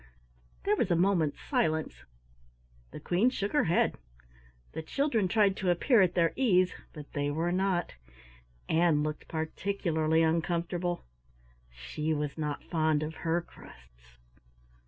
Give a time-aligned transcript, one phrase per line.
[0.63, 2.05] There was a moment's silence.
[2.89, 3.99] The Queen shook her head.
[4.71, 7.93] The children tried to appear at their ease, but they were not.
[8.67, 11.05] Ann looked particularly uncomfortable.
[11.69, 14.17] She was not fond of her crusts.